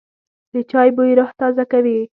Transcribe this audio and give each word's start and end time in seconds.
د 0.53 0.55
چای 0.71 0.89
بوی 0.95 1.11
روح 1.19 1.31
تازه 1.39 1.63
کوي. 1.71 1.97